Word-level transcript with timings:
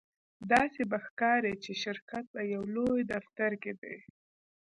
داسې 0.51 0.81
به 0.89 0.97
ښکاري 1.05 1.53
چې 1.63 1.71
شرکت 1.83 2.23
په 2.33 2.41
یو 2.53 2.63
لوی 2.75 3.01
دفتر 3.13 3.51
کې 3.61 3.73
دی 3.81 3.97